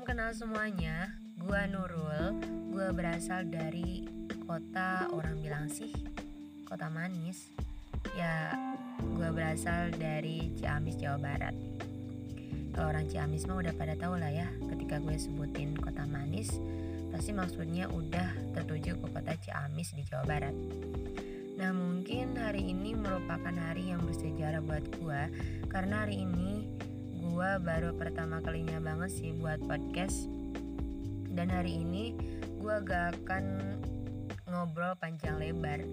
Salam 0.00 0.16
kenal 0.16 0.32
semuanya, 0.32 1.12
gua 1.36 1.68
Nurul, 1.68 2.40
gua 2.72 2.88
berasal 2.88 3.44
dari 3.44 4.08
kota 4.48 5.04
orang 5.12 5.36
bilang 5.44 5.68
sih, 5.68 5.92
kota 6.64 6.88
manis. 6.88 7.52
Ya, 8.16 8.48
gua 9.12 9.28
berasal 9.28 9.92
dari 9.92 10.56
Ciamis, 10.56 10.96
Jawa 10.96 11.20
Barat. 11.20 11.52
Kalau 12.72 12.96
orang 12.96 13.12
Ciamis 13.12 13.44
mah 13.44 13.60
udah 13.60 13.76
pada 13.76 13.92
tahu 13.92 14.16
lah 14.16 14.32
ya, 14.32 14.48
ketika 14.72 15.04
gue 15.04 15.20
sebutin 15.20 15.76
kota 15.76 16.08
manis, 16.08 16.56
pasti 17.12 17.36
maksudnya 17.36 17.92
udah 17.92 18.56
tertuju 18.56 18.96
ke 18.96 19.04
kota 19.04 19.36
Ciamis 19.36 19.92
di 19.92 20.00
Jawa 20.08 20.24
Barat. 20.24 20.56
Nah 21.60 21.76
mungkin 21.76 22.40
hari 22.40 22.72
ini 22.72 22.96
merupakan 22.96 23.52
hari 23.52 23.92
yang 23.92 24.00
bersejarah 24.00 24.64
buat 24.64 24.80
gue 24.96 25.22
Karena 25.68 26.08
hari 26.08 26.24
ini 26.24 26.64
gue 27.30 27.50
baru 27.62 27.94
pertama 27.94 28.42
kalinya 28.42 28.82
banget 28.82 29.10
sih 29.14 29.30
buat 29.38 29.62
podcast. 29.62 30.26
Dan 31.30 31.46
hari 31.46 31.86
ini 31.86 32.18
gue 32.58 32.76
gak 32.82 33.22
akan 33.22 33.78
ngobrol 34.50 34.98
panjang 34.98 35.38
lebar. 35.38 35.86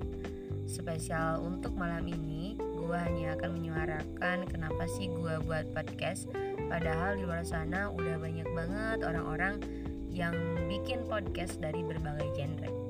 Spesial 0.65 1.45
untuk 1.45 1.77
malam 1.77 2.09
ini 2.09 2.57
gue 2.57 2.97
hanya 2.97 3.37
akan 3.37 3.49
menyuarakan 3.53 4.49
kenapa 4.49 4.83
sih 4.97 5.13
gue 5.13 5.37
buat 5.45 5.69
podcast. 5.77 6.25
Padahal 6.67 7.21
di 7.21 7.23
luar 7.23 7.45
sana 7.45 7.93
udah 7.93 8.17
banyak 8.17 8.49
banget 8.57 9.05
orang-orang 9.05 9.61
yang 10.09 10.33
bikin 10.65 11.05
podcast 11.05 11.61
dari 11.61 11.85
berbagai 11.85 12.33
genre 12.33 12.86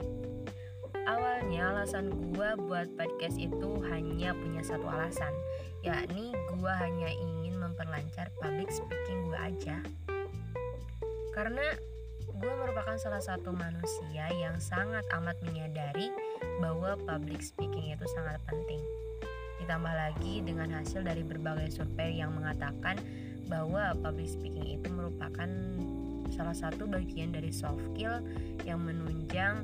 Awalnya 1.08 1.72
alasan 1.72 2.12
gue 2.36 2.50
buat 2.68 2.92
podcast 3.00 3.40
itu 3.40 3.80
hanya 3.88 4.36
punya 4.36 4.60
satu 4.60 4.92
alasan 4.92 5.32
Yakni 5.88 6.36
gue 6.36 6.74
hanya 6.84 7.08
ingin 7.08 7.56
memperlancar 7.64 8.28
public 8.44 8.68
speaking 8.68 9.32
gue 9.32 9.40
aja. 9.40 9.78
Karena 11.32 11.64
gue 12.28 12.54
merupakan 12.60 13.00
salah 13.00 13.24
satu 13.24 13.56
manusia 13.56 14.28
yang 14.36 14.60
sangat 14.60 15.08
amat 15.16 15.40
menyadari 15.48 16.12
bahwa 16.60 17.00
public 17.08 17.40
speaking 17.40 17.94
itu 17.94 18.06
sangat 18.12 18.42
penting. 18.50 18.84
Ditambah 19.64 19.94
lagi 19.96 20.44
dengan 20.44 20.76
hasil 20.76 21.08
dari 21.08 21.24
berbagai 21.24 21.72
survei 21.72 22.20
yang 22.20 22.36
mengatakan 22.36 23.00
bahwa 23.48 23.96
public 24.04 24.28
speaking 24.28 24.76
itu 24.76 24.92
merupakan 24.92 25.48
salah 26.36 26.58
satu 26.58 26.84
bagian 26.84 27.32
dari 27.32 27.56
soft 27.56 27.80
skill 27.94 28.20
yang 28.68 28.84
menunjang 28.84 29.64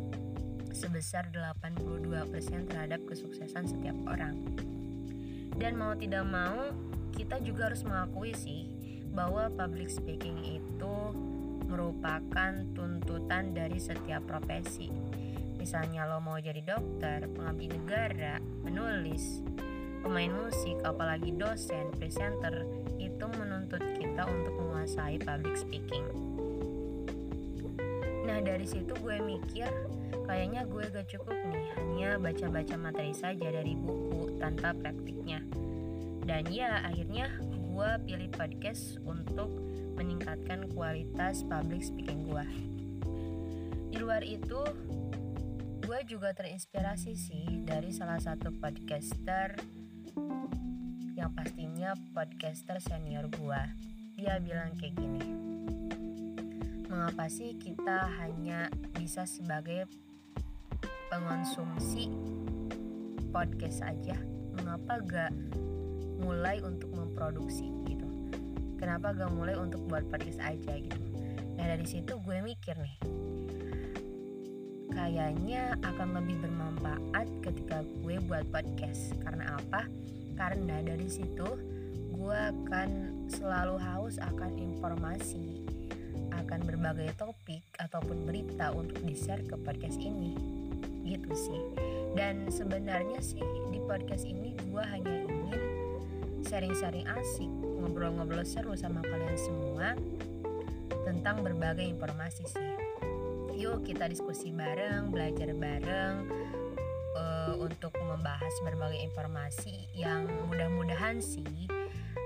sebesar 0.74 1.30
82% 1.30 2.10
terhadap 2.68 3.00
kesuksesan 3.06 3.70
setiap 3.70 3.96
orang. 4.10 4.36
Dan 5.54 5.78
mau 5.78 5.94
tidak 5.94 6.26
mau, 6.26 6.74
kita 7.14 7.38
juga 7.46 7.70
harus 7.70 7.86
mengakui 7.86 8.34
sih 8.34 8.74
bahwa 9.14 9.54
public 9.54 9.94
speaking 9.94 10.42
itu 10.42 10.96
merupakan 11.70 12.52
tuntutan 12.74 13.54
dari 13.54 13.78
setiap 13.78 14.26
profesi. 14.26 14.90
Misalnya 15.62 16.10
lo 16.10 16.20
mau 16.20 16.42
jadi 16.42 16.60
dokter, 16.60 17.30
pengabdi 17.30 17.72
negara, 17.72 18.42
penulis, 18.66 19.40
pemain 20.04 20.34
musik, 20.34 20.76
apalagi 20.84 21.32
dosen, 21.38 21.94
presenter, 21.96 22.66
itu 23.00 23.26
menuntut 23.40 23.80
kita 23.96 24.28
untuk 24.28 24.54
menguasai 24.60 25.22
public 25.22 25.56
speaking. 25.56 26.04
Nah 28.28 28.42
dari 28.44 28.68
situ 28.68 28.92
gue 29.00 29.18
mikir 29.24 29.70
kayaknya 30.25 30.61
gue 30.69 30.83
gak 30.89 31.08
cukup 31.09 31.38
nih 31.50 31.66
hanya 31.78 32.09
baca-baca 32.22 32.75
materi 32.78 33.14
saja 33.14 33.47
dari 33.50 33.73
buku 33.73 34.38
tanpa 34.38 34.73
praktiknya. 34.78 35.42
Dan 36.23 36.47
ya 36.47 36.86
akhirnya 36.86 37.30
gue 37.73 37.89
pilih 38.06 38.30
podcast 38.34 39.02
untuk 39.02 39.50
meningkatkan 39.97 40.69
kualitas 40.73 41.41
public 41.45 41.81
speaking 41.81 42.25
gue 42.30 42.45
di 43.94 44.02
luar 44.02 44.25
itu 44.25 44.57
gue 45.85 46.00
juga 46.09 46.34
terinspirasi 46.34 47.13
sih 47.13 47.46
dari 47.62 47.94
salah 47.94 48.18
satu 48.18 48.50
podcaster 48.57 49.53
yang 51.13 51.29
pastinya 51.38 51.94
podcaster 52.09 52.81
senior 52.81 53.29
gue 53.29 53.62
dia 54.18 54.41
bilang 54.41 54.73
kayak 54.81 54.97
gini 54.97 55.22
mengapa 56.94 57.26
sih 57.26 57.58
kita 57.58 58.06
hanya 58.22 58.70
bisa 58.94 59.26
sebagai 59.26 59.90
pengonsumsi 61.09 62.06
podcast 63.34 63.81
aja? 63.81 64.14
Mengapa 64.54 65.02
gak 65.02 65.34
mulai 66.22 66.62
untuk 66.62 66.94
memproduksi 66.94 67.66
gitu? 67.90 68.06
Kenapa 68.78 69.09
gak 69.18 69.34
mulai 69.34 69.58
untuk 69.58 69.82
buat 69.90 70.06
podcast 70.06 70.38
aja 70.46 70.78
gitu? 70.78 71.02
Nah 71.58 71.66
dari 71.66 71.86
situ 71.90 72.14
gue 72.22 72.38
mikir 72.46 72.78
nih 72.78 72.98
kayaknya 74.94 75.74
akan 75.82 76.22
lebih 76.22 76.46
bermanfaat 76.46 77.26
ketika 77.42 77.82
gue 78.06 78.22
buat 78.30 78.46
podcast. 78.53 79.18
Karena 79.26 79.58
apa? 79.58 79.90
Karena 80.38 80.78
dari 80.86 81.09
situ 81.09 81.50
gue 82.14 82.40
akan 82.53 82.90
selalu 83.34 83.82
haus 83.82 84.22
akan 84.22 84.62
informasi 84.62 85.66
akan 86.42 86.66
berbagai 86.66 87.14
topik 87.20 87.62
ataupun 87.78 88.26
berita 88.26 88.74
untuk 88.74 88.98
di-share 89.06 89.44
ke 89.46 89.56
podcast 89.62 90.02
ini. 90.02 90.34
Gitu 91.06 91.32
sih. 91.36 91.62
Dan 92.18 92.50
sebenarnya 92.50 93.20
sih 93.22 93.44
di 93.70 93.80
podcast 93.84 94.26
ini 94.26 94.58
gue 94.70 94.84
hanya 94.84 95.26
ingin 95.30 95.62
sharing-sharing 96.46 97.06
asik 97.10 97.50
ngobrol-ngobrol 97.82 98.46
seru 98.46 98.74
sama 98.78 99.02
kalian 99.04 99.38
semua 99.38 99.98
tentang 101.04 101.42
berbagai 101.42 101.86
informasi 101.86 102.46
sih. 102.48 102.74
Yuk 103.54 103.86
kita 103.86 104.10
diskusi 104.10 104.50
bareng 104.50 105.14
belajar 105.14 105.54
bareng 105.54 106.26
uh, 107.18 107.54
untuk 107.62 107.94
membahas 108.02 108.54
berbagai 108.66 108.98
informasi 109.02 109.90
yang 109.94 110.26
mudah-mudahan 110.50 111.22
sih 111.22 111.70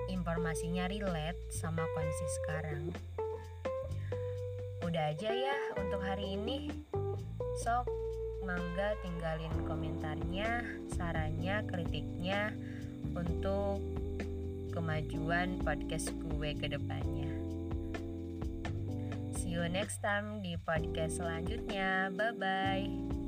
informasinya 0.07 0.88
relate 0.88 1.39
sama 1.51 1.84
kondisi 1.95 2.28
sekarang 2.44 2.91
udah 4.87 5.11
aja 5.11 5.35
ya 5.35 5.57
untuk 5.75 5.99
hari 5.99 6.39
ini 6.39 6.71
sok 7.59 7.91
mangga 8.47 8.95
tinggalin 9.03 9.51
komentarnya, 9.67 10.63
sarannya, 10.95 11.59
kritiknya 11.67 12.55
untuk 13.11 13.83
kemajuan 14.71 15.59
podcast 15.59 16.15
gue 16.15 16.55
ke 16.55 16.71
depannya. 16.71 17.27
See 19.35 19.59
you 19.59 19.67
next 19.67 19.99
time 19.99 20.39
di 20.39 20.55
podcast 20.55 21.19
selanjutnya. 21.19 22.07
Bye 22.15 22.35
bye. 22.39 23.26